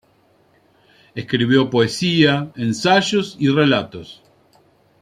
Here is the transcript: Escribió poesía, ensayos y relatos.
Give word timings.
Escribió 1.13 1.69
poesía, 1.69 2.51
ensayos 2.55 3.35
y 3.39 3.49
relatos. 3.49 4.23